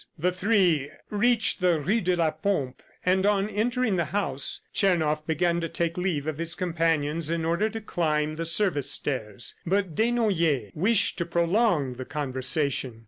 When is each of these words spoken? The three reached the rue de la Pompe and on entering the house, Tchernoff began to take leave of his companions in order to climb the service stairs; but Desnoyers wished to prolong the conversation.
The 0.17 0.31
three 0.31 0.89
reached 1.11 1.61
the 1.61 1.79
rue 1.79 2.01
de 2.01 2.15
la 2.15 2.31
Pompe 2.31 2.81
and 3.05 3.23
on 3.23 3.47
entering 3.47 3.97
the 3.97 4.05
house, 4.05 4.61
Tchernoff 4.73 5.27
began 5.27 5.61
to 5.61 5.69
take 5.69 5.95
leave 5.95 6.25
of 6.25 6.39
his 6.39 6.55
companions 6.55 7.29
in 7.29 7.45
order 7.45 7.69
to 7.69 7.79
climb 7.81 8.35
the 8.35 8.45
service 8.47 8.89
stairs; 8.89 9.53
but 9.63 9.93
Desnoyers 9.93 10.71
wished 10.73 11.19
to 11.19 11.25
prolong 11.27 11.93
the 11.93 12.05
conversation. 12.05 12.99